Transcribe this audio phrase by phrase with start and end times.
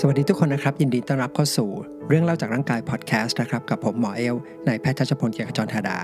[0.00, 1.70] สวัสดีทุกคนนะครับ ยินดีต้อนรับเข้าสู่
[2.08, 4.34] เรื่องเล่าจากร่างกายพอดแคสต์นะครับ กับผมหมอเอล
[4.66, 5.98] นายแพทย์ทัชพลเกียรติจรธาดา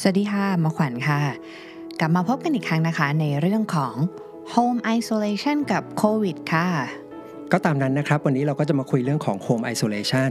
[0.00, 1.20] สวัสดีค่ะหมอขวัญค่ะ
[2.00, 3.94] กลับมาพบกันอีกครั้งนะคะ ในเรื่องของ
[4.54, 6.68] home isolation กับโควิดค่ะ
[7.52, 10.30] ก็ตามนั้นนะครับ วันนี้เราก็จะมาคุยเรื่องของ home isolation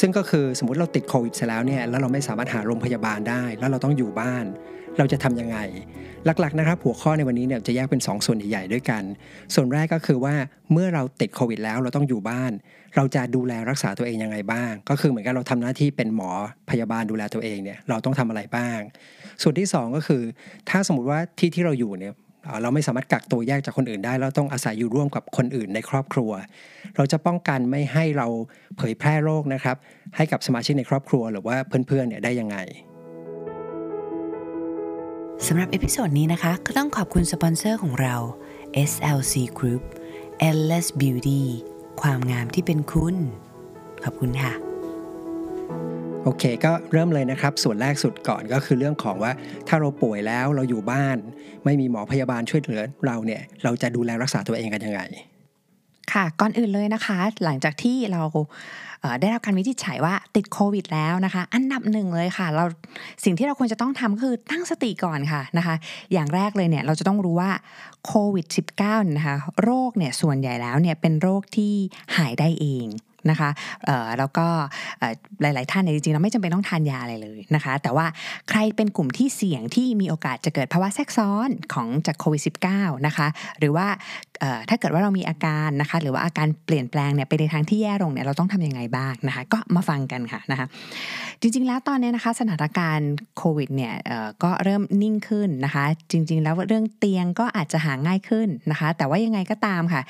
[0.00, 4.44] ซึ่งก็คือสมมติเราติดโควิดเสร็จแล้วเนี่ยแล้วเราไม่สามารถหาโรงพยาบาลได้ แล้วเราต้องอยู่บ้าน
[4.98, 5.58] เราจะทำยังไง
[6.26, 9.02] หลักๆนะครับหัวข้อในวันนี้เนี่ยจะแยกเป็น 2 ส่วนใหญ่ๆด้วยกัน
[9.54, 10.34] ส่วนแรกก็คือว่า
[10.72, 12.52] เมื่อเราติดโควิดแล้วเราต้องอยู่บ้าน
[12.96, 16.30] เราจะดูแลรักษาตัวเองยังไงบ้าง ก็คือเหมือนกับเราทำหน้าที่เป็นหมอ
[16.70, 18.78] พยาบาลดูแลตัวเองเนี่ยเราต้องทำอะไรบ้าง
[19.42, 20.22] ส่วนที่ 2 ก็คือ
[20.70, 26.30] ถ้าสมมติว่าที่ที่เราอยู่เนี่ยเอ่อเราไม่สามารถกักตัวแยกจากคนอื่นได้ เราต้องอาศัยอยู่ร่วมกับคนอื่นในครอบครัว
[26.96, 28.26] เราจะป้องกันไม่ให้เรา
[28.76, 29.76] เผยแพร่โรคนะครับ
[30.16, 32.58] ให้กับสมาชิกในครอบครัวหรือว่าเพื่อนๆเนี่ยได้ยังไง
[35.44, 38.14] สำหรับ episode นี้นะคะ ก็ต้องขอบคุณสปอนเซอร์ของเรา
[38.90, 39.82] SLC Group
[40.48, 41.42] Endless Beauty
[42.00, 43.16] ความงามที่เป็นคุณ
[44.04, 44.52] ขอบคุณค่ะ
[46.24, 49.32] โอเค ก็เริ่มเลยนะครับ ส่วนแรกสุดก่อนก็คือเรื่องของว่า
[49.68, 51.16] ถ้าเราป่วยแล้วเราอยู่บ้าน
[51.64, 55.02] ไม่มีหมอพยาบาลช่วยเหลือเราเนี่ย เราจะดูแลรักษาตัวเองกันยังไง
[56.12, 58.46] ค่ะ ก่อนอื่นเลยนะคะ หลังจากที่เราเอ่อ
[59.20, 62.64] ได้รับการวินิจฉัยว่าติดโควิดแล้วนะคะ อันดับหนึ่งเลยค่ะ เรา
[63.24, 65.74] สิ่งที่เราควรจะต้องทำคือตั้งสติก่อนค่ะนะคะ
[66.12, 67.50] อย่างแรกเลยเนี่ยเราจะต้องรู้ว่า
[68.06, 68.46] โควิด
[68.82, 71.74] -19 นะคะโรคเนี่ยส่วนใหญ่แล้วเนี่ยเป็นโรคที่
[72.16, 72.88] หายได้เอง
[73.30, 73.50] นะคะ
[74.18, 74.46] แล้วก็
[75.40, 78.06] หลาย ๆ ท่านเนี่ยจริงๆเราไม่จำเป็นต้องทานยาอะไรเลยนะคะ แต่ว่า
[78.48, 82.42] ใครเป็นกลุ่มที่เสี่ยงที่มีโอกาสจะเกิดภาวะแทรกซ้อนของจากโควิด
[82.74, 83.26] -19 นะคะ
[83.58, 83.86] หรือว่า
[84.68, 90.66] ถ้าเกิดว่าเรามีอาการนะคะหรือว่าอาการเปลี่ยนแปลงเนี่ยไปในทางที่แย่ลงเนี่ยเราต้องทำยังไงบ้างนะคะก็มาฟังกันค่ะนะคะ
[91.40, 93.94] จริงๆแล้วตอนนี้นะคะสถานการณ์โควิดเนี่ย
[94.42, 100.02] ก็เริ่มนิ่งขึ้นนะคะ จริง ๆ แล้วเรื่องเตียงก็อาจจะหาง่ายขึ้นนะคะ แต่ว่ายังไงก็ตามค่ะ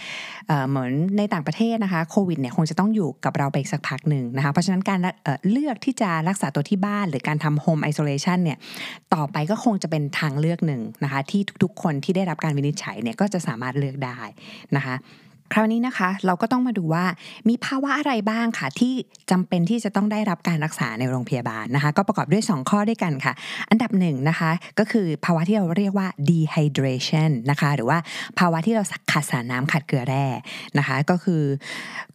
[0.46, 8.58] เเหมือนในต่างประเทศนะคะโควิดเนี่ยคงจะต้องอยู่กับเราไปอีกสักพักหนึ่งนะคะเพราะฉะนั้นการเเลือกที่จะรักษาตัวที่บ้าน หรือการทำ home isolation เนี่ย
[9.14, 14.15] ต่อไปก็คงจะเป็นทางเลือกหนึ่งนะคะที่ทุกๆ คนที่ได้รับการวินิจฉัยเนี่ยก็จะสามารถเลือกได้
[14.76, 14.94] นะคะ
[15.52, 17.04] คราวนี้นะคะ เราก็ต้องมาดูว่า
[17.48, 18.94] มีภาวะอะไรบ้างค่ะ ที่
[19.30, 23.32] จำเป็นที่จะต้องได้รับการรักษาในโรงพยาบาลนะคะ ก็ประกอบด้วย 2 ข้อด้วยกันค่ะ
[23.70, 27.98] อันดับหนึ่งนะคะ ก็คือภาวะที่เราเรียกว่า dehydration นะคะ หรือว่า
[28.38, 30.26] ภาวะที่เราขาดสารน้ำขาดเกลือแร่
[30.78, 31.42] นะคะ ก็คือ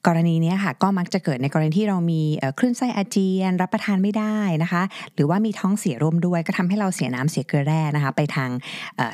[0.08, 2.22] กรณีนี้ค่ะก็มักจะเกิดในกรณีที่เรามี
[2.60, 4.84] คลื่นไส้อาเจียน รับประทานไม่ได้นะคะ
[5.16, 8.50] หรือว่ามีท้องเสียร่วมด้วย ก็ทำให้เราเสียน้ำเสียเกลือแร่นะคะ ไปทาง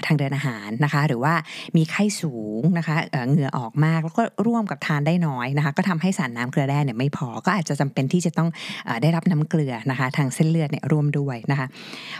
[0.06, 1.34] ทางเดินอาหารนะคะ หรือว่า
[1.78, 8.50] มีไข้สูงนะคะเอ่อเหงื่อออกมากล้วก็ร่วมกับทานได้น้อยนะคะ ก็ทำให้สารน้ำเกลือแร่เนี่ยไม่พอก็อาจจะจำเป็นที่จะต้อง
[8.88, 11.68] อได้รับน้ำเกลือนะคะ ทางเส้นเลือดเนี่ยร่วมด้วยนะคะ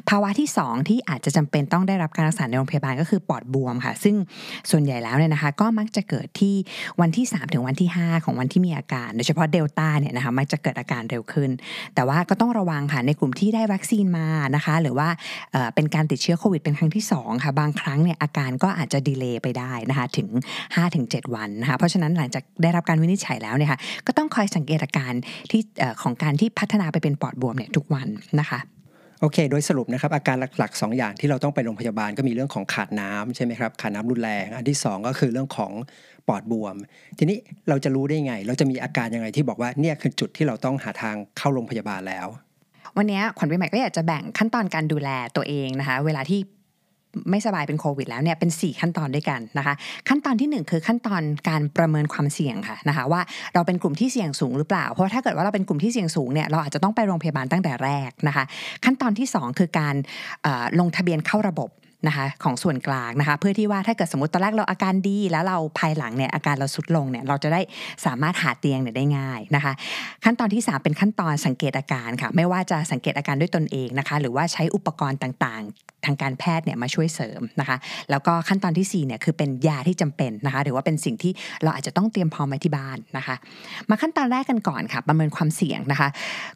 [0.10, 4.16] ภาวะที่ 2 ที่อาจจะจำเป็นต้องได้รับการรักษาในโรงพยาบาลก็คือปอดบวมค่ะ ซึ่ง
[4.72, 6.56] ส่วนใหญ่แล้วเนี่ยนะคะ ก็มักจะเกิดที่
[7.02, 11.50] วันที่ 3 ถึงวันที่ 5 ของวันที่มีอาการ โดยเฉพาะเดลต้าเนี่ยนะคะมักจะเกิดอาการเร็วขึ้น
[11.96, 15.10] แต่ว่าก็ต้องระวังค่ะในกลุ่มที่ได้วัคซีนมานะคะ หรือว่า
[15.52, 20.28] เอ่อเป็นการติดเชื้อโควิดเป็นครั้งที่2ค่ะบางครั้งเนี่ยอาการก็อาจจะดีเลย์ไปได้นะคะถึง
[20.82, 25.14] 5-7 วันนะคะเพราะฉะนั้นหลังจากได้รับการวินิจฉัยแล้วเนี่ยค่ะก็ต้องคอยสังเกตอาการ
[25.52, 28.08] ที่เอ่อของการที่พัฒนาไปเป็นปอดบวมเนี่ยทุกวัน
[28.40, 28.60] นะคะ
[29.22, 35.72] โอเค โดยสรุปนะครับอาการหลักๆ 2 อย่างที่เราต้องไปโรงพยาบาลก็มีเรื่องของขาดน้ำใช่ไหมครับขาดน้ำรุนแรง อันที่ 2 ก็คือเรื่องของ
[36.28, 36.76] ปอดบวม
[37.18, 37.38] ทีนี้
[37.70, 42.28] เราจะรู้ได้ไง เราจะมีอาการยังไงที่บอกว่าเนี่ยคือจุดที่เราต้องหาทางเข้าโรงพยาบาลแล้ว
[42.98, 46.40] วันนี้ขวัญปีใหม่ก็อยากจะแบ่งขั้นตอนการดูแลตัวเองนะคะ เวลาที่
[47.32, 49.74] ไม่สบายเป็นโควิดแล้วเนี่ยเป็น 4 ขั้นตอนด้วยกันนะคะ
[50.10, 53.22] ขั้นตอนทีหนึ่1 คือขั้นตอนการประเมินความเสี่ยงค่ะนะคะว่า
[53.54, 58.44] เราเป็นกลุ่มที่เสี่ยงสูงหรือเปล่า เพราะถ้าเกิดว่าเราเป็นกลุ่มที่เสี่ยงสูงเนี่ยเราอาจจะต้องไปโรงพยาบาลตั้งแต่แรกนะคะ
[58.86, 59.96] ขั้นตอนที่ 2 คือการ
[60.80, 61.70] ลงทะเบียนเข้าระบบ
[62.08, 67.62] นะคะของส่วนกลางนะคะ เพื่อที่ว่าถ้าเกิดสมมติตอนแรกเราอาการดีแล้วเราภายหลังเนี่ยอาการเราสุดลงเนี่ยเราจะได้
[68.06, 69.74] สามารถหาเตียงเนี่ยได้ง่ายนะคะ
[70.24, 77.78] ขั้นตอนที่ 3 เป็นขั้นตอนสังเกตอาการค่ะ ไม่ว่าจะสังเกตอาการด้วยตนเองนะคะ หรือว่าใช้อุปกรณ์ต่างๆ ทางการแพทย์เนี่ยมาช่วยเสริมนะคะ
[78.12, 81.32] แล้วก็ขั้นตอนที่4เนี่ยคือเป็นยาที่จำเป็นนะคะ หรือว่าเป็นสิ่งที่
[81.64, 83.36] เราอาจจะต้องเตรียมพร้อมไว้ที่บ้านนะคะ
[83.90, 86.10] มาขั้นตอนแรกกันก่อนค่ะ ประเมินความเสี่ยงนะคะ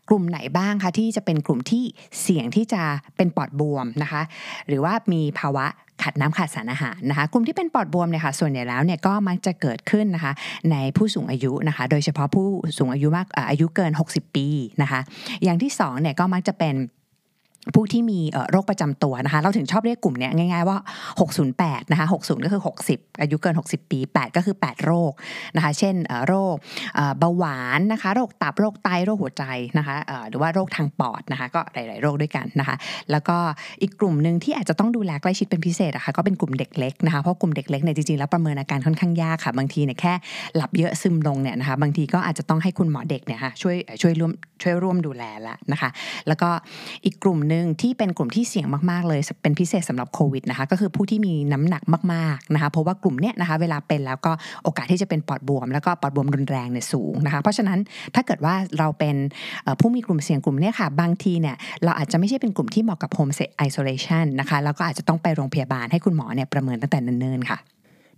[0.10, 1.84] กลุ่มไหนบ้างคะที่จะเป็นกลุ่มที่
[2.22, 2.84] เสี่ยงที่จะ
[3.18, 4.22] เป็นปอดบวมนะคะ
[4.68, 5.66] หรือว่ามีภาวะ
[6.02, 10.34] ขาดน้ำขาดสารอาหารนะคะกลุ่มที่เป็นปอดบวมเนี่ยค่ะส่วนใหญ่แล้วเนี่ยก็มักจะเกิดขึ้นนะคะ
[10.72, 12.48] ในผู้สูงอายุนะคะ โดยเฉพาะผู้
[12.78, 14.48] สูงอายุมากอายุเกิน 60 ปี
[14.82, 15.00] นะคะ
[15.44, 16.76] อย่างที่สองเนี่ยก็มักจะเป็น
[17.76, 18.20] ผู้ที่มี
[18.52, 20.78] โรคประจำตัวนะคะเราถึงชอบเรียกกลุ่มนี้ง่ายๆว่า
[21.36, 25.12] 608นะคะ60 ก็คือ 60 อายุเกิน 60 ปี 8 ก็คือ 8 โรค
[25.56, 25.96] นะคะเช่น
[26.28, 26.56] โรค
[27.20, 29.44] เบาหวานนะคะโรคตับโรคไตโรคหัวใจ
[29.78, 29.96] นะคะ
[30.30, 32.76] หรือว่าโรคทางปอดนะคะก็หลาย ๆ โรคด้วยกันนะคะ
[33.12, 33.38] แล้วก็
[33.82, 40.14] อีกกลุ่มหนึ่งที่อาจจะต้องดูแลใกล้ชิดเป็นพิเศษนะคะก็เป็นกลุ่มเด็กเล็กนะคะเพราะกลุ่มเด็กเล็กเนี่ยจริงๆแล้วประเมินอาการค่อนข้างยากค่ะบางทีเนี่ยแค่
[40.56, 44.32] หลับเยอะซึมลงเนี่ยนะคะบางทีก็อาจจะต้องให้คุณหมอเด็กเนี่ยค่ะช่วยช่วยร่วม
[44.62, 45.90] ช่วยร่วมดูแลละนะคะ
[46.28, 46.50] แล้วก็
[47.06, 51.84] อีกกลุ่มหนึ่งที่เป็นกลุ่มที่เสี่ยงมากๆเลย เป็นพิเศษสำหรับโควิดนะคะก็คือผู้ที่มีน้ำหนัก
[52.14, 54.32] มากๆนะคะเพราะว่ากลุ่มเนี้ยนะคะเวลาเป็นแล้วก็
[54.64, 57.80] โอกาสที่จะเป็นปอดบวม แล้วก็ปอดบวมรุนแรงเนี่ยสูงนะคะเพราะฉะนั้น
[58.16, 59.16] ถ้าเกิดว่าเราเป็น
[59.80, 63.34] ผู้มีกลุ่มเสี่ยงกลุ่มเนี้ยค่ะบางทีเนี่ยเราอาจจะไม่ใช่เป็นกลุ่มที่เหมาะกับ home
[63.68, 67.58] isolation นนะคะแล้วก็อาจจะต้องไปโรงพยาบาลให้คุณหมอเนี่ยประเมินตั้งแต่เนิ่นๆค่ะ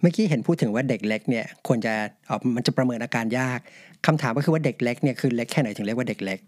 [0.01, 1.94] เมื่อกี้เห็นพูดถึงว่าเด็กเล็กเนี่ยควรจะ
[2.30, 3.59] ออมันจะประเมินอาการยาก
[4.06, 6.39] คำถามก็คือว่าเด็กเล็กเนี่ยคือเล็กแค่ไหนถึงเรียกว่าเด็กเล็ก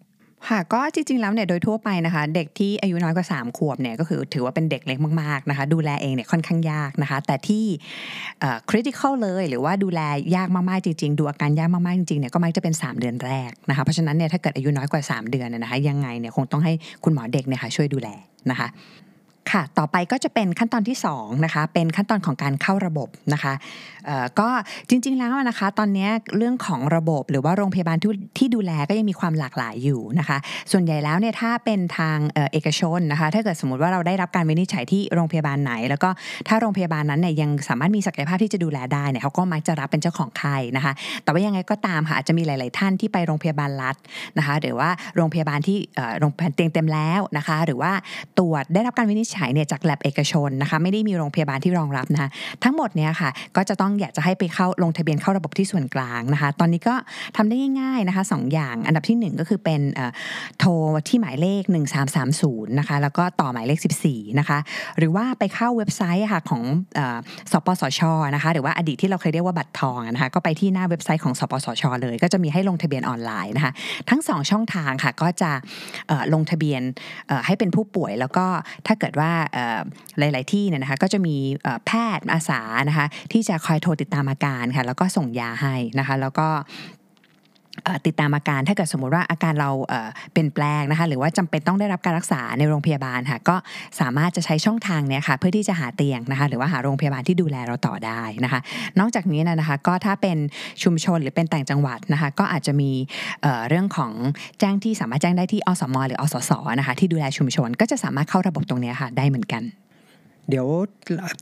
[0.49, 7.65] ค่ะก็จริงๆแล้วเนี่ยโดยทั่วไปนะคะ เด็กที่อายุน้อยกว่า 3 ขวบเนี่ยก็คือถือว่าเป็นเด็กเล็กมากๆนะคะ ดูแลเองเนี่ยค่อนข้างยากนะคะ แต่ที่
[8.69, 10.01] critical เลยหรือว่าดูแล
[10.35, 16.73] ยากมากๆจริง ๆ ดูอาการยากมากๆจริงๆเนี่ยก็มักจะเป็น 3 เดือนแรกนะคะเพราะฉะนั้นเนี่ยถ้าเกิดอายุน้อยกว่า 3 เดือนนะคะยังไงเนี่ยคงต้องให้
[17.03, 18.09] คุณหมอเด็กเนี่ยค่ะช่วยดูแล
[18.51, 18.67] นะคะ
[19.51, 23.53] ค่ะ ต่อไปก็จะเป็นขั้นตอนที่2นะคะ เป็นขั้นตอนของการเข้าระบบนะคะ
[24.39, 24.49] ก็
[24.89, 26.07] จริงๆแล้วนะคะ ตอนนี้
[26.37, 30.37] เรื่องของระบบหรือว่าโรงพยาบาลที่ที่ดูแลก็ยังมีความหลากหลายอยู่นะคะ
[30.71, 32.17] ส่วนใหญ่แล้วเนี่ยถ้าเป็นทาง
[32.51, 36.09] เอกชนนะคะ ถ้าเกิดสมมติว่าเราได้รับการวินิจฉัยที่โรงพยาบาลไหน แล้วก็
[36.47, 40.93] ถ้าโรงพยาบาลนั้นเนี่ยยังสามารถมีศักยภาพที่จะดูแลได้เนี่ยเขาก็มักจะรับเป็นเจ้าของไข้นะคะ
[41.23, 43.95] แต่ว่ายังไงก็ตามค่ะอาจจะมีหลาย ๆ ท่านที่ไปโรงพยาบาลรัฐ
[44.37, 45.77] นะคะ หรือว่าโรงพยาบาลที่
[46.19, 47.91] โรงพยาบาลเตียงเต็มแล้วนะคะ หรือว่า
[48.39, 52.29] ตรวจได้รับการวินิจฉัยเนี่ยจากแลบเอกชนนะคะไม่ได้มีโรงพยาบาลที่รองรับนะคะ
[52.63, 56.95] ทั้งหมดเนี้ยค่ะก็จะต้องอยากจะให้ไปเข้าลงทะเบียนเข้าระบบที่ส่วนกลางนะคะตอนนี้ก็
[57.37, 59.81] ทำได้ง่ายๆนะคะสองอย่างอันดับที่ 1 ก็คือเป็น
[60.59, 60.71] โทร
[61.07, 61.63] ที่หมายเลข
[62.21, 63.79] 1330นะคะแล้วก็ต่อหมายเลข
[64.09, 64.57] 14นะคะ
[64.97, 66.63] หรือว่าไปเข้าเว็บไซต์ค่ะของ
[67.51, 68.01] สปสช
[68.35, 73.73] นะคะหรือว่าอดีตที่เราเคยเรียกว่าบัตรทองนะคะก็ไปที่หน้าเว็บไซต์ของสปสชเลยก็จะมีให้ลงทะเบียนออนไลน์นะคะ
[74.09, 75.51] ทั้ง 2 ช่องทางค่ะก็จะ
[76.33, 76.81] ลงทะเบียน
[77.45, 78.45] ให้เป็นผู้ป่วยแล้วก็
[78.87, 79.24] ถ้าเกิดว่า
[80.19, 81.35] หลาย ๆ ที่เนี่ยนะคะก็จะมี
[81.87, 86.47] แพทย์อาสานะคะที่จะคอยโทรติดตามอาการค่ะแล้วก็ส่งยาให้นะคะแล้วก็
[88.05, 89.69] ติดตามอาการถ้าเกิดสมมุติว่าอาการเรา
[90.31, 93.55] เปลี่ยนแปลงนะคะหรือว่าจำเป็นต้องได้รับการรักษาในโรงพยาบาลค่ะก็
[93.99, 98.59] สามารถจะใช้ช่องทางเนี้ยค่ะเพื่อที่จะหาเตียงนะคะหรือว่าหาโรงพยาบาลที่ดูแลเราต่อได้นะคะ
[98.99, 100.37] นอกจากนี้นะคะก็ถ้าเป็น
[100.83, 102.91] ชุมชนหรือเป็นต่างจังหวัดนะคะก็อาจจะมี
[103.69, 104.11] เรื่องของ
[104.59, 109.63] แจ้งที่สามารถแจ้งได้ที่อสม หรืออสสนะคะที่ดูแลชุมชน ก็จะสามารถเข้าระบบตรงนี้ค่ะได้เหมือนกัน
[110.49, 110.67] เดี๋ยว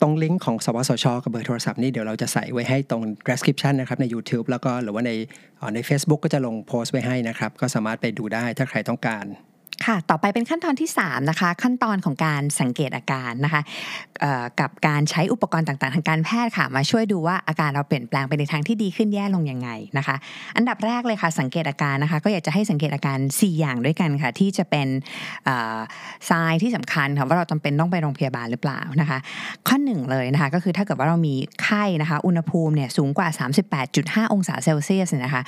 [0.01, 5.11] ตรงลิงก์ของสวสชกับเบอร์โทรศัพท์นี่เดี๋ยวเราจะใส่ไว้ให้ตรง description นะครับใน YouTube แล้วก็หรือว่าใน
[5.75, 9.25] ใน Facebook ก็จะลงโพสต์ไว้ให้นะครับ ก็สามารถไปดูได้ถ้าใครต้องการ
[9.85, 13.61] ค่ะ ต่อไปเป็นขั้นตอนที่ 3 นะคะ ขั้นตอนของการสังเกตอาการนะคะ
[14.59, 20.15] กับการใช้อุปกรณ์ต่างๆ ทางการแพทย์ค่ะ มาช่วยดูว่าอาการเราเปลี่ยนแปลงไปในทางที่ดีขึ้นแย่ลงยังไงนะคะ
[20.55, 24.87] อันดับแรกเลยค่ะ สังเกตอาการนะคะ ก็อยากจะให้สังเกตอาการ 4 อย่างด้วยกันค่ะ ที่จะเป็น
[26.29, 29.17] ทรายที่สำคัญค่ะว่าเราจำเป็นต้องไปโรงพยาบาลหรือเปล่านะคะ
[29.67, 33.27] ข้อหนึ่งเลยนะคะ ก็คือถ้าเกิดว่าเรามีไข้นะคะ อุณหภูมิเนี่ยสูงกว่า
[33.81, 35.43] 38.5 องศาเซลเซียสนะคะ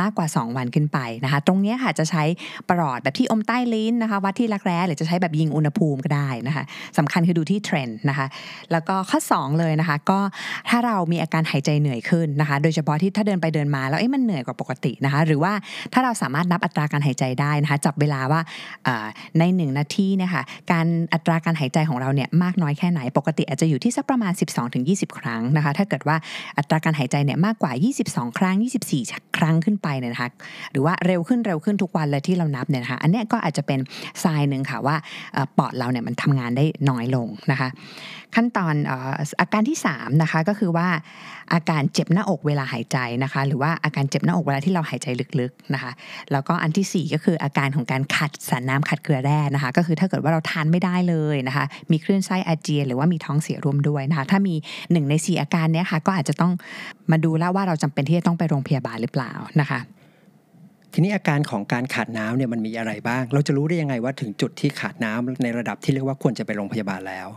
[0.00, 2.22] มากกว่า 2 วันขึ้นไปนะคะ ตรงนี้ค่ะจะใช้
[2.70, 6.64] ปลอดแบบที่อมใต้ลิ้นนะคะวัดที่รักแร้หรือจะใช้แบบยิงอุณหภูมิก็ได้นะคะ
[6.98, 8.26] สำคัญคือดูที่เทรนด์นะคะ
[8.72, 10.18] แล้วก็ข้อ 2 เลยนะคะ ก็
[10.68, 15.52] ถ้าเรามีอาการหายใจเหนื่อยขึ้นนะคะ โดยเฉพาะที่ถ้าเดินไปเดินมาแล้วเอ๊ะมันเหนื่อยกว่าปกตินะคะ หรือว่า
[15.92, 18.40] ถ้าเราสามารถนับอัตราการหายใจได้นะคะ จับเวลาว่า
[19.38, 24.32] ใน 1 นาทีนะคะการอัตราการหายใจของเราเนี่ยมากน้อยแค่ไหนปกติอาจจะอยู่ที่สักประมาณ
[24.74, 26.16] 12-20 ครั้งนะคะ ถ้าเกิดว่า
[26.58, 27.72] อัตราการหายใจเนี่ยมากกว่า
[28.04, 28.56] 22 ครั้ง
[28.96, 30.28] 24 ครั้งขึ้นไปเนี่ยนะคะ
[30.72, 33.78] หรือว่าเร็วขึ้นเร็วขึ้นทุกวันเลยที่เรานับเนี่ยนะคะ อันนี้ก็อาจจะเป็น
[34.24, 34.96] ทรายหนึ่งค่ะว่า
[35.58, 37.68] ปอดเราเนี่ยมันทำงานได้น้อยลงนะคะ
[38.36, 38.74] ขั้นตอน
[39.40, 40.88] อาการที่3นะคะก็คือว่า
[41.52, 45.06] อาการเจ็บหน้าอกเวลาหายใจนะคะ หรือว่าอาการเจ็บหน้าอกเวลาที่เราหายใจ
[45.40, 45.92] ลึกๆนะคะ
[46.32, 56.52] แล้วก็อันที่ 4 ก็คืออาการของการขัดสารน้ำขัดเกลือแร่นะคะ ก็คือถ้าเกิดว่าเราทานไม่ได้เลยนะคะ มีคลื่นไส้อาเจียนหรือว่ามีท้องเสียร่วมด้วยนะคะ ถ้ามี 1 ใน 4 อาการนี้ค่ะก็อาจจะต้อง
[57.10, 59.80] มาดูแล้วว่าเราจำเป็นที่จะต้องไปโรงพยาบาลหรือเปล่านะคะ
[60.92, 67.28] ทีนี้อาการของการขาดน้ำเนี่ยมันมีอะไรบ้าง เราจะรู้ได้ยังไงว่าถึงจุดที่ขาดน้ำในระดับที่เรียกว่าควรจะไปโรงพยาบาลแล้ว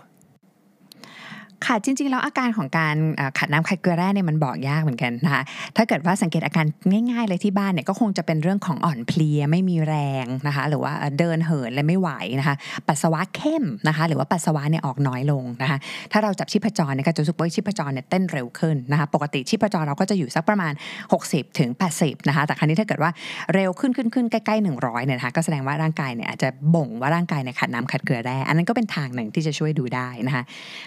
[1.66, 2.96] ค่ะจริงๆแล้วอาการของการ
[3.38, 5.44] ขัดน้ำขัดเกลือแร่เนี่ยมันบอกยากเหมือนกันนะคะ
[5.76, 6.66] ถ้าเกิดว่าสังเกตอาการ
[7.12, 12.10] ง่าย ๆ เลยที่บ้านเนี่ยก็คงจะเป็นเรื่องของอ่อนเพลียไม่มีแรงนะคะ หรือว่าเดินเหินเลยไม่ไหว
[12.40, 12.56] นะคะ
[12.88, 15.78] ปัสสาวะเข้มนะคะ หรือว่าปัสสาวะเนี่ยออกน้อยลงนะคะ
[16.12, 20.74] ถ้าเราจับชีพจรเนี่ยก็จะรู้สึกว่าชีพจรเนี่ยเต้นเร็วขึ้นนะคะปกติชีพจรเราก็จะอยู่สักประมาณ
[21.16, 21.70] 60ถึง
[22.00, 23.12] 80นะคะแต่คราวนี้ถ้าเกิดว่า
[23.54, 30.44] เร็วขึ้นขึ้นขึ้นใกล้ๆ100เนี่ยนะคะก็แสดงว่าร่างกายเนี่ยอาจจะบ่งว่าร่างกายเนี่ยขาดน้ำขาดเกลือแร่อันนั้นก็เป็นทางหนึ่งที่จะช่วยดูได้นะคะ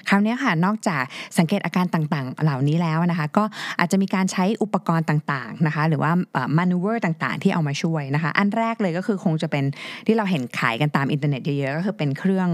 [0.09, 1.03] คราวนี้ค่ะนอกจาก
[1.39, 3.45] สังเกตอาการต่างๆ เหล่านี้แล้วนะคะ ก็
[3.79, 6.13] อาจจะมีการใช้อุปกรณ์ต่างๆนะคะ หรือว่า
[6.57, 9.65] maneuver ต่างๆ ที่เอามาช่วยนะคะ อันแรกเลยก็คือคงจะเป็น
[10.07, 12.49] ที่เราเห็นขายกันตามอินเทอร์เน็ตเยอะๆ ก็คือเป็นเครื่อง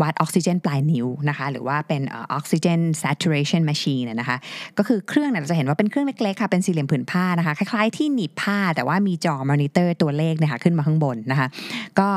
[0.00, 4.36] วัดออกซิเจนปลายนิ้วนะคะ หรือว่าเป็นออกซิเจน saturation machine นะคะ
[4.78, 11.48] ก็คือเครื่องเนี่ยเราจะเห็นว่าเป็นเครื่องเล็กๆค่ะเป็นสี่เหลี่ยมผืนผ้านะคะ คล้ายๆที่หนีบผ้าแต่ว่ามีจอมอนิเตอร์ตัวเลขนะคะขึ้นมาข้างบนนะคะ
[11.98, 12.08] ก็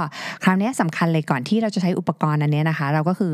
[0.43, 3.33] คราวนี้สำคัญเลยก่อนที่เราจะใช้อุปกรณ์อันนี้นะคะ เราก็คือ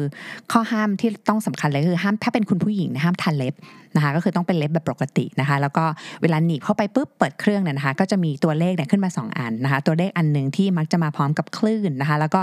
[0.52, 3.54] ข้อห้ามที่ต้องสำคัญเลยคือห้ามถ้าเป็นคุณผู้หญิงนะห้ามทันเล็บ
[3.96, 5.86] นะคะก็คือต้องเป็นเล็บแบบปกตินะคะ แล้วก็
[6.22, 12.42] เวลาหนีบเข้าไปปุ๊บเปิดเครื่องเนี่ยนะคะ ก็จะมีตัวเลขเนี่ยขึ้นมา 2 อันนะคะ ตัวเลขอันหนึ่งที่มักจะมาพร้อมกับคลื่นนะคะ แล้วก็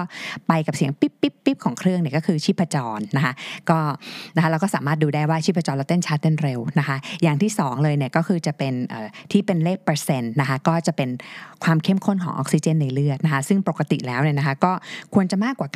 [0.49, 3.33] ไปกับเสียงปิ๊บปิ๊บปิ๊บของเครื่องเนี่ยก็คือชีพจรนะคะ
[3.71, 3.79] ก็
[4.37, 8.75] นะคะเราก็สามารถดูได้ว่าชีพจรเราเต้นช้าเต้นเร็วนะคะ อย่างที่ 2 เลยเนี่ยก็คือจะเป็น
[9.33, 11.09] ที่เป็นเลขเปอร์เซ็นต์นะคะ ก็จะเป็น
[11.65, 14.73] ความเข้มข้นของออกซิเจนในเลือดนะคะ ซึ่งปกติแล้วเนี่ยนะคะ ก็
[15.15, 15.69] ควรจะมากกว่า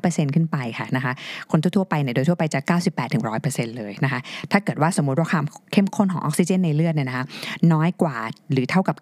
[0.00, 1.12] 95%ขึ้นไปค่ะนะคะ
[1.50, 2.60] คนทั่วๆไปเนี่ยโดยทั่วไปจะ
[3.18, 7.24] 98-100%เลยนะคะ ถ้าเกิดว่าสมมติว่าความเข้มข้นของออกซิเจนในเลือดเนี่ยนะคะ
[7.72, 8.16] น้อยกว่า
[8.52, 8.96] หรือเท่ากับ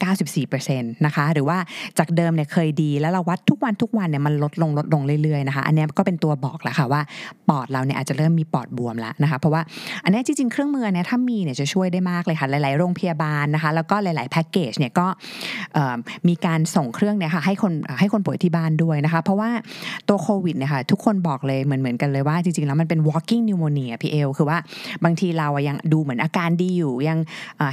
[0.47, 1.59] 94%นะคะหรือว่า
[1.99, 7.00] จากเดิมเนี่ยเคยดีแล้วเราวัดทุกวันทุกวันเนี่ยมันลดลงลดลงเรื่อยๆนะคะอันนี้ก็เป็นตัวบอกแล้วค่ะว่า
[7.49, 9.62] ปอดเราเนี่ยอาจจะเริ่มมีปอดบวมแล้วนะคะเพราะว่า
[10.05, 15.07] อันนี้จริงๆเครื่องมือเนี่ยถ้ามีเนี่ยจะช่วยได้มากเลยค่ะหลายๆโรงพยาบาลนะคะแล้วก็หลายๆแพ็กเกจเนี่ยก็
[16.29, 19.50] มีการส่งเครื่องเนี่ยค่ะให้คนให้คนป่วยที่บ้านด้วยนะคะเพราะว่า
[20.09, 24.59] ตัวโควิดเนี่ยค่ะทุกคนบอกเลยเหมือนเหมือนกันเลยว่าจริงๆแล้วมันเป็น walking pneumonia พี่เอลคือว่า
[25.05, 27.19] บางทีเรายังดูเหมือนอาการดีอยู่ยัง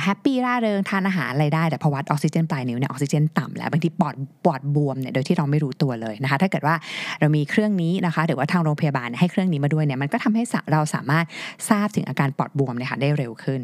[0.03, 4.15] แฮปปี้ร่าเริงทานอาหารอะไรได้แต่พอวัดออกซิเจนปลายนิ้วเนี่ยออกซิเจนต่ำแล้วบางทีปอด
[4.45, 6.75] ปอดบวมเนี่ยโดยที่เราไม่รู้ตัวเลยนะคะถ้าเกิดว่า
[7.19, 11.25] เรามีเครื่องนี้นะคะหรือว่าทางโรงพยาบาลให้เครื่องนี้มาด้วยเนี่ยมันก็ทำให้เราสามารถ
[11.69, 13.61] ทราบถึงอาการปอดบวมเนี่ยค่ะได้เร็วขึ้น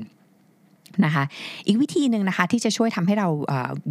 [1.06, 1.24] นะคะ
[1.68, 3.28] อีกวิธีหนึ่งนะคะที่จะช่วยทำให้เรา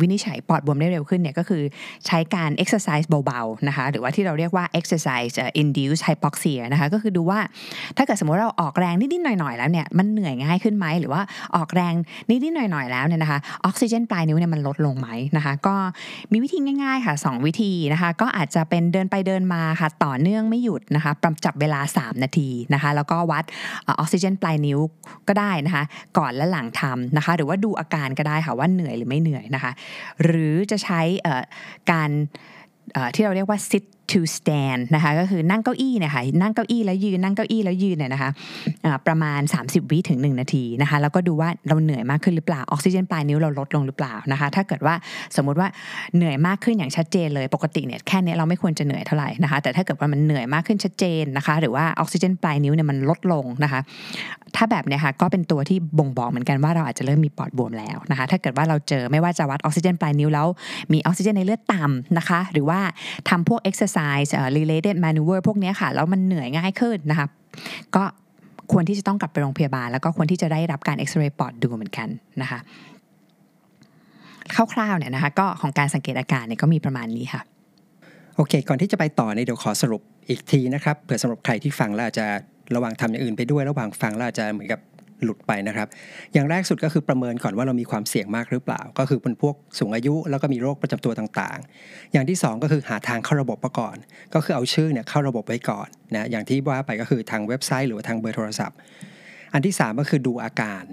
[0.00, 1.62] วินิจฉัยปอดบวมได้เร็วขึ้นเนี่ยก็คือ
[2.06, 7.40] ใช้การ exercise เบาๆนะคะหรือว่าที่เราเรียกว่า exercise induced hypoxia นะคะก็คือดูว่า
[7.96, 11.22] ถ้าเกิดสมมติเราออกแรงนิดๆหน่อยๆแล้วเนี่ยมันเหนื่อยง่ายขึ้นไหมหรือว่า
[11.56, 11.94] ออกแรง
[12.28, 15.74] นิดๆหน่อยๆแล้วเนี่ยนะคะออกซิเจนปลายนิ้วเนี่ยมันลดลงไหมนะคะก็
[16.32, 23.44] มีวิธีง่ายๆค่ะ 2 วิธีนะคะก็อาจจะเป็นเดินไปเดินมาค่ะต่อเนื่องไม่หยุดนะคะปรับจับเวลา 3 นาทีนะคะแล้วก็วัด
[23.86, 24.78] ออกซิเจนปลายนิ้ว
[25.28, 25.84] ก็ได้นะคะ
[26.18, 29.72] ก่อนและหลังทาำนะคะ หรือว่าดูอาการก็ได้ค่ะว่าเหนื่อยหรือไม่เหนื่อยนะคะ
[30.24, 31.00] หรือจะใช้
[31.90, 32.10] การ
[33.14, 38.30] ที่เราเรียกว่า sit to stand นะคะก็คือนั่งเก้าอี้เนี่ยค่ะนั่งเก้าอี้แล้วยืนนั่งเก้าอี้แล้วยืนเนี่ยนะคะ
[39.06, 44.94] ประมาณ 30 วิถึง 1 นาทีนะคะแล้วก็ดูว่าเราเหนื่อยมากขึ้นหรือเปล่าออกซิเจนปลายนิ้วเราลดลงหรือเปล่านะคะถ้าเกิดว่า
[45.36, 45.68] สมมติว่า
[46.16, 53.80] เหนื่อยมากขึ้นอย่างชัดเจนเลยปกติเนี่ยแค่นี้เราไม่ควรจะเหนื่อยเท่าไหร่นะคะแต่ถ้าเกิดว่ามันเหนื่อยมากขึ้นชัดเจนนะคะหรือว่าออกซิเจนปลายนิ้วเนี่ยมันลดลงนะคะ
[54.56, 60.46] ถ้าแบบเนี้ยค่ะก็เป็นตัวที่บ่งบอกเหมือนกันว่าเราอาจจะเริ่มมีปอดบวมแล้วนะคะถ้าเกิดว่าเราเจอไม่ว่าจะวัดออกซิเจนปลายนิ้วแล้ว
[60.92, 62.80] มีออกซิเจนในเลือดต่ำนะคะหรือว่า
[63.28, 63.60] ทำพวก
[64.02, 67.26] exercise related maneuver พวกนี้ค่ะ แล้วมันเหนื่อยง่ายขึ้นนะคะ
[67.96, 68.04] ก็
[68.72, 72.08] ควรที่จะต้องกลับไปโรงพยาบาล แล้วก็ควรที่จะได้รับการเอ็กซเรย์ปอดดูเหมือนกัน
[72.42, 72.58] นะคะ
[74.54, 77.42] คร่าวๆเนี่ยนะคะก็ของการสังเกตอาการเนี่ยก็มีประมาณนี้ค่ะ
[78.36, 82.26] โอเค ก่อนที่จะไปต่อเนี่ยเดี๋ยวขอสรุปอีกทีนะครับเผื่อสำหรับใครที่ฟังแล้วอาจจะ
[82.74, 84.80] ระหว่างทำอย่างอื่นไปด้วยระหว่างฟังแล้วอาจจะเหมือนกับ
[85.24, 85.88] หลุดไปนะครับ
[86.32, 93.96] อย่างแรกสุดก็คือประเมินก่อนว่าเรามีความเสี่ยงมากหรือเปล่า ก็คือเป็นพวกสูงอายุแล้วก็มีโรคประจำตัวต่างๆ อย่างที่ 2 ก็คือหาทางเข้าระบบมาก่อน
[94.34, 98.76] ก็คือเอาชื่อเนี่ยเข้าระบบไว้ก่อนนะอย่างที่ว่าไปก็คือทางเว็บไซต์หรือทางเบอร์โทรศัพท์
[99.52, 100.84] อันที่ 3 ก็คือดูอาการ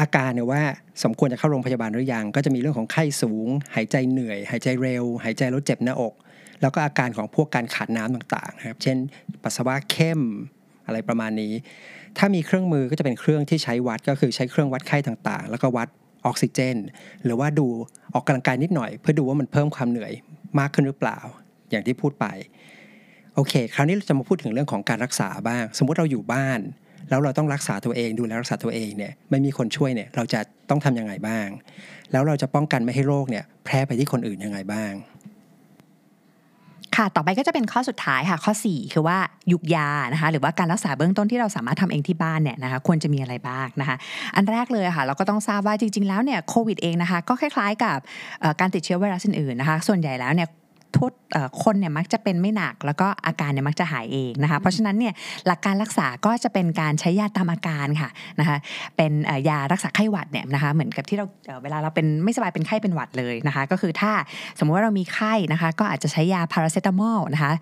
[0.00, 0.62] อาการเนี่ยว่า
[1.02, 6.14] สมควรจะเข้าโรงพยาบาลหรือยัง ก็จะมีเรื่องของไข้สูง หายใจเหนื่อย หายใจเร็ว หายใจแล้วเจ็บหน้าอก
[6.62, 8.96] แล้วก็อาการของพวกการขาดน้ำต่างๆนะครับเช่น
[9.42, 10.20] ปัสสาวะเข้ม
[10.86, 11.52] อะไรประมาณนี้
[12.18, 15.88] ถ้ามีเครื่องมือก็จะเป็นเครื่องที่ใช้วัดก็คือใช้เครื่องวัดไข้ต่างๆ แล้วก็วัด
[16.26, 16.76] ออกซิเจน
[17.24, 17.66] หรือว่าดู
[18.14, 20.12] ออกกำลังกายนิดหน่อย เพื่อดูว่ามันเพิ่มความเหนื่อย
[20.58, 21.18] มากขึ้นหรือเปล่า
[21.70, 22.26] อย่างที่พูดไป
[23.34, 26.60] โอเค คราวนี้เราจะมาพูดถึงเรื่องของการรักษาบ้าง สมมุติเราอยู่บ้าน
[27.08, 31.48] แล้วเราต้องรักษาตัวเองดูแลรักษาตัวเองเนี่ยไม่มีคนช่วยเนี่ยเราจะต้องทํำยังไงบ้าง
[32.12, 34.92] แล้วเราจะป้องกันไม่ให้โรคเนี่ยแพร่ไปที่คนอื่นยังไงบ้าง
[36.98, 39.18] ค่ะ ต่อไปก็จะเป็นข้อสุดท้ายค่ะ ข้อ 4 คือว่า
[39.52, 43.96] ยุกยานะคะ หรือว่าการรักษาเบื้องต้นที่เราสามารถทำเองที่บ้านเนี่ยนะคะ ควรจะมีอะไรบ้างนะคะ
[44.36, 47.98] อันแรกเลยค่ะ เราก็ต้องทราบว่าจริง ๆ แล้วเนี่ยโควิดเองนะคะ ก็คล้ายๆกับ
[48.60, 50.48] การติดเชื้อไวรัสอื่นๆนะคะ ส่วนใหญ่แล้วเนี่ย
[50.96, 51.12] ทุก
[51.62, 55.14] คนเนี่ยมักจะเป็นไม่หนัก แล้วก็อาการเนี่ยมักจะหายเองนะคะเพราะฉะนั้นเนี่ย
[55.46, 58.56] หลักการรักษาก็จะเป็นการใช้ยาตามอาการค่ะนะคะ
[58.96, 59.12] เป็น
[59.48, 61.26] ยารักษาไข้หวัดเนี่ยนะคะเหมือนกับที่เรา
[61.62, 64.12] เวลาเราเป็นไม่สบายเป็นไข้เป็นหวัดเลยนะคะก็คือถ้า
[64.58, 67.52] สมมุติว่าเรามีไข้นะคะก็อาจจะใช้ยาพาราเซตามอลนะคะ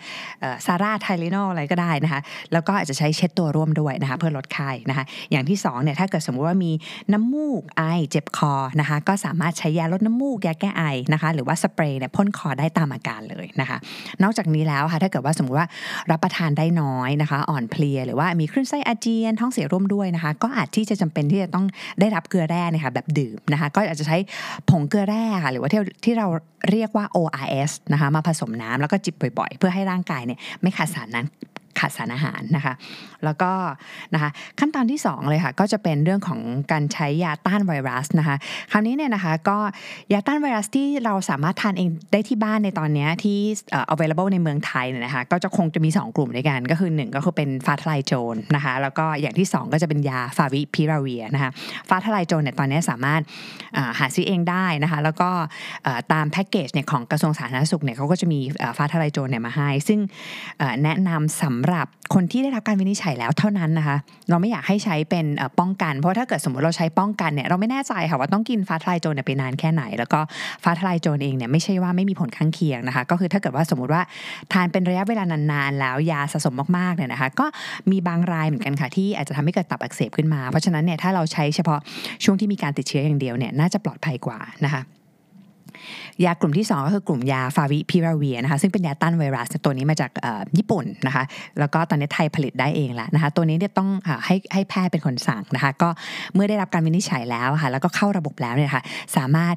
[0.66, 2.21] ซาร่าไทลินอลอะไรก็ได้นะคะ
[2.52, 6.73] แล้วก็อาจจะใช้เช็ดตัวร่วมด้วยนะคะเพื่อลดไข้นะคะอย่างที่2เนี่ยถ้าเกิดสมมุติว่ามี
[7.12, 13.78] น้ำมูกไอเจ็บคอนะคะก็สามารถใช้ยาลดน้ำมูกยาแก้ไอนะคะหรือว่าสเปรย์เนี่ยพ่นคอได้ตามอาการเลยนะคะ
[14.23, 15.66] นอกจากนี้แล้วค่ะถ้าเกิดว่าสมมติว่า
[16.11, 21.66] รับประทานได้น้อยนะคะ อ่อนเพลียหรือว่ามีคลื่นไส้อาเจียนท้องเสียร่วมด้วยนะคะ ก็อาจที่จะจำเป็นที่จะต้อง
[22.00, 24.16] ได้รับเกลือแร่นะคะแบบดื่มนะคะ ก็อาจจะใช้
[24.70, 26.26] ผงเกลือแร่ค่ะหรือว่าที่ที่เรา
[26.70, 31.26] เรียกว่า ORS นะคะมาผสมน้ำแล้วก็จิบบ่อยๆ เพื่อให้ร่างกายเนี่ยไม่ขาดสารนั้น
[31.78, 32.75] ขาดสารอาหารนะคะ
[33.25, 33.52] แล้วก็
[34.14, 34.30] นะคะ
[34.61, 36.40] ขั้นตอนที่ 2 เลยค่ะ ก็จะเป็นเรื่องของ
[36.73, 38.37] การใช้ยาต้านไวรัสนะคะ
[38.73, 39.59] คราวนี้เนี่ยนะคะก็
[40.12, 43.38] ยาต้านไวรัสที่เราสามารถทานเองได้ที่บ้านในตอนนี้ที่
[43.95, 51.50] available ในเมืองไทยเนี่ยนะคะก็จะคงจะมี 2 กลุ่มด้วยกัน ก็คือ 1 ก็คือเป็นฟาทไลโจนนะคะ แล้วก็อย่างที่ 2 ก็จะเป็นยาฟาวิพิราเวียนะคะ
[51.88, 53.23] ฟาทไลโจนเนี่ยตอนนี้สามารถ
[53.99, 55.30] หาซื้อเองได้นะคะ แล้วก็
[56.12, 58.40] ตามแพ็กเกจเนี่ยของกระทรวงสาธารณสุขเนี่ยเขาก็จะมี
[58.76, 60.00] ฟาทไลโจนเนี่ยมาให้ ซึ่ง
[60.83, 63.96] แนะนำสำหรับคนที่ได้รับการวินิจฉัยแล้วเท่านั้นนะคะ
[64.30, 65.26] เราไม่อยากให้ใช้เป็น
[65.58, 70.20] ป้องกัน เพราะถ้าเกิดสมมติเราใช้ป้องกันเนี่ยเราไม่แน่ใจค่ะว่าต้องกินฟ้าทลายโจรไปนานแค่ไหน แล้วก็
[70.64, 74.02] ฟ้าทลายโจรเองเนี่ยไม่ใช่ว่าไม่มีผลข้างเคียงนะคะ ก็คือถ้าเกิดว่าสมมติว่า
[74.52, 77.46] ทานเป็นระยะเวลานานๆแล้วยาสะสมมากๆเนี่ยนะคะก็
[77.90, 81.80] มีบางรายเหมือนกันค่ะที่อาจจะทำให้เกิดตับอักเสบขึ้นมา เพราะฉะนั้นเนี่ยถ้าเราใช้เฉพาะ
[82.25, 84.82] ช่วงที่มีการติดเชื้ออย่างเดียวเนี่ยน่าจะปลอดภัยกว่านะคะ
[86.25, 90.11] ยากลุ่มที่ 2 ก็คือกลุ่มยาฟาวิพิราเวียนะคะซึ่งเป็นยาต้านไวรัสตัวนี้มาจาก
[90.56, 91.25] ญี่ปุ่นนะคะ
[91.58, 93.88] แล้วก็ตอนนี้ไทยผลิตได้เองแล้วนะคะตัวนี้เนี่ยต้อง
[94.26, 95.88] ให้ให้แพทย์เป็นคนสั่งนะคะก็
[96.35, 98.82] เมื่อได้รับการวินิจฉัยแล้วค่ะแล้วก็เข้าระบบแล้วเนี่ยค่ะ
[99.16, 99.54] สามารถ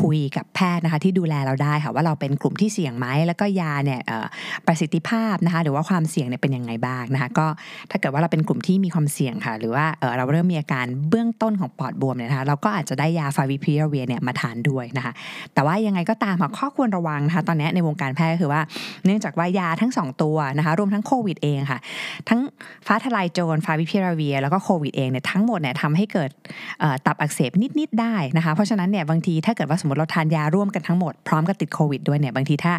[0.00, 4.00] คุยกับแพทย์นะคะที่ดูแลเราได้ค่ะว่าเราเป็นกลุ่มที่เสี่ยงไหมแล้วก็ยาเนี่ย
[4.66, 7.46] ประสิทธิภาพนะคะหรือว่าความเสี่ยงเนี่ยเป็นยังไงบ้างนะคะก็
[7.90, 9.84] ถ้าเกิดว่าเราเป็นกลุ่มที่มีความเสี่ยงค่ะ หรือว่า
[10.16, 15.12] เราเริ่มมีอาการเบื้องต้นของปอดบวมเนี่ยนะคะเราก็อาจจะได้ยาฟาวิพิราเวียเนี่ยมาทานด้วยนะคะ
[15.54, 18.60] แต่ว่ายังไงก็ตามค่ะข้อควรระวังนะคะตอนนี้ในวงการแพทย์คือว่า
[19.04, 21.78] เนื่องจากว่ายาทั้ง 2 ตัวนะคะรวมทั้งโควิดเองค่ะ
[22.28, 22.40] ทั้ง
[22.86, 26.30] ฟ้าทลายโจรฟาวิพิราเวีย แล้วก็โควิดเองเนี่ยทั้งหมดเนี่ยทำให้เกิด
[27.06, 32.74] ตับอักเสบนิด ๆ ได้นะคะ เพราะฉะนั้นเนี่ยบางทีถ้าเกิดว่าสมมติเราทานยาร่วมกันทั้งหมดพร้อมกับติดโควิดด้วยเนี่ยบางทีถ้า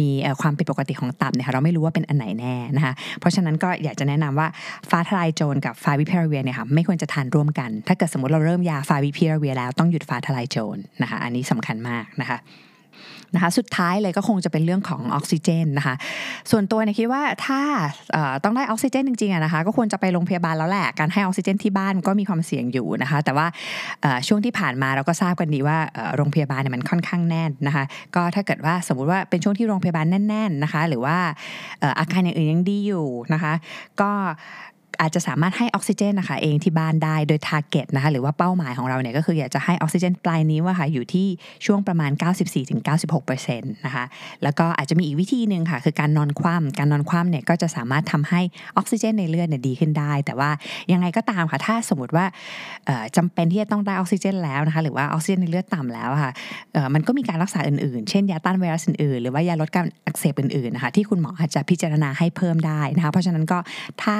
[0.00, 0.08] มี
[0.40, 4.48] ความผิดปกติของตับเนี่ยเราไม่รู้ว่าเป็นอันไหนแน่นะคะเพราะฉะนั้นก็อยากจะแนะนำว่า
[4.90, 12.38] ฟ้าทลายโจรกับฟาวิพิราเวียเนี่ยค่ะไม่ควรจะทานร่วมกัน ถ้าเกิดสมมติเราเริ่มยาฟาวิพิราเวียแล้วต้องหยุดฟ้าทลายโจรนะคะ อันนี้สำคัญมากนะคะ
[13.34, 15.94] นะคะสุดท้ายเลยก็คงจะเป็นเรื่องของออกซิเจนนะคะ
[16.50, 17.60] ส่วนตัวเนี่ยคิดว่าถ้า
[18.44, 23.46] ต้องได้ออกซิเจนจริงๆนะคะก็ควรจะไปโรงพยาบาลแล้วแหละการให้ออกซิเจนที่บ้านก็มีความเสี่ยงอยู่นะคะแต่ว่า
[24.26, 25.78] ช่วงที่ผ่านมาเราก็ทราบกันดีว่า
[26.16, 31.16] โรงพยาบาลเนี่ยมันค่อนข้างแน่นนะคะก็ถ้าเกิดว่าสมมุติว่าเป็นช่วงที่โรงพยาบาลแน่นๆนะคะหรือว่า
[31.98, 33.52] อาการอย่างอื่นยังดีอยู่นะคะ
[34.00, 34.10] ก็
[35.00, 41.26] อาจจะสามารถให้ออกซิเจนนะคะเองที่บ้านได้โดยทาร์เก็ตนะคะหรือว่าเป้าหมายของเราเนี่ยก็คืออยากจะให้ออกซิเจนปลายนิ้วอะค่ะอยู่ที่
[41.66, 42.10] ช่วงประมาณ
[42.98, 44.04] 94-96%นะคะ
[44.42, 48.40] แล้วก็อาจจะมีอีกวิธีหนึ่งค่ะคือการนอนคว่ำการนอนคว่ำเนี่ยก็จะสามารถทำให้
[48.76, 50.50] ออกซิเจนในเลือดเนี่ยดีขึ้นได้ แต่ว่า
[50.92, 52.24] ยังไงก็ตามค่ะถ้าสมมติว่า
[53.16, 56.32] จำเป็นที่จะต้องได้ออกซิเจนแล้วนะคะหรือว่าออกซิเจนในเลือดต่ำแล้วค่ะ
[56.94, 63.58] มันก็มีการรักษาอื่นๆ เช่นยาต้านไวรัสอื่นๆ หรือว่ายาลดการอักเสบอื่นๆนะคะที่คุณหมออาจจะพิจารณาให้เพิ่มได้นะคะเพราะฉะนั้นก็
[64.02, 64.18] ถ้า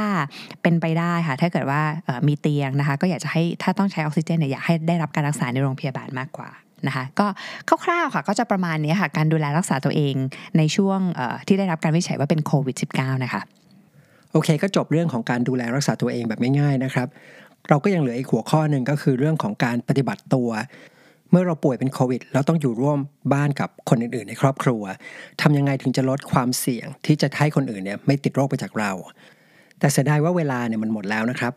[0.62, 1.82] เเป็นไปได้ค่ะ ถ้าเกิดว่า
[2.28, 6.50] มีเตียงนะคะ ก็อยากจะให้ถ้าต้องใช้ออกซิเจนเนี่ยอยากให้ได้รับการรักษาในโรงพยาบาลมากกว่า
[6.86, 7.26] นะคะก็
[7.84, 10.14] คร่าวๆค่ะก็จะประมาณนี้ค่ะการดูแลรักษาตัวเอง
[10.58, 11.00] ในช่วง
[11.46, 13.42] ที่ได้รับการวิจัยว่าเป็นโควิด -19 นะคะ
[14.32, 17.08] โอเค ก็จบเรื่องของการดูแลรักษาตัวเองแบบง่ายๆนะครับ
[17.68, 20.50] เราก็ยังเหลืออีกหัวข้อหนึ่งก็คือเรื่องของการปฏิบัติตัว
[21.30, 22.98] เมื่อเราป่วยเป็นโควิดแล้วต้องอยู่ร่วม
[23.32, 24.82] บ้านกับคนอื่นๆ ในครอบครัว
[25.40, 28.92] ทำยังไงถึงจะลดความเสี่ยงที่จะให้คนอื่นเนี่ยไม่ติดโรคไปจากเรา
[29.80, 31.52] แต่เสียดายว่าเวลาเนี่ยมันหมดแล้วนะครับ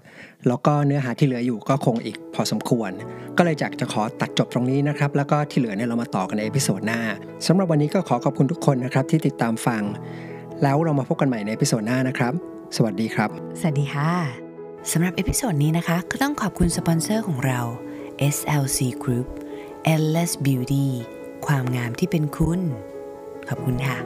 [0.48, 2.92] แล้วก็เนื้อหาที่เหลืออยู่ก็คงอีกพอสมควร
[3.38, 7.02] ก็เลยอยากจะขอตัดจบตรงนี้นะครับ แล้วก็ที่เหลือเนี่ยเรามาต่อกันใน episode หน้า
[7.48, 9.84] สำหรับวันนี้ก็ขอขอบคุณทุกคนนะครับที่ติดตามฟัง
[10.64, 12.34] แล้วเรามาพบกันใหม่ใน episode หน้านะครับ
[12.76, 13.30] สวัสดีครับ
[13.60, 14.12] สวัสดีค่ะ
[14.92, 17.60] สำหรับเอพิโซดนี้นะคะ ก็ต้องขอบคุณสปอนเซอร์ของเรา
[18.36, 19.28] SLC Group
[19.94, 20.88] Endless Beauty
[21.46, 22.62] ความงามที่เป็นคุณ
[23.50, 23.98] ขอบคุณค่ะ